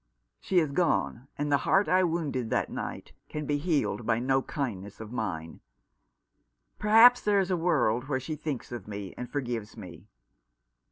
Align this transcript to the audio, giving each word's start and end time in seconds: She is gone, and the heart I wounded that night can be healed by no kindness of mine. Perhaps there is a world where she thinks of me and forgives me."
She 0.39 0.57
is 0.57 0.71
gone, 0.71 1.27
and 1.37 1.51
the 1.51 1.57
heart 1.59 1.87
I 1.87 2.03
wounded 2.03 2.49
that 2.49 2.71
night 2.71 3.13
can 3.29 3.45
be 3.45 3.59
healed 3.59 4.03
by 4.03 4.17
no 4.17 4.41
kindness 4.41 4.99
of 4.99 5.11
mine. 5.11 5.59
Perhaps 6.79 7.21
there 7.21 7.39
is 7.39 7.51
a 7.51 7.55
world 7.55 8.05
where 8.07 8.19
she 8.19 8.35
thinks 8.35 8.71
of 8.71 8.87
me 8.87 9.13
and 9.15 9.29
forgives 9.29 9.77
me." 9.77 10.07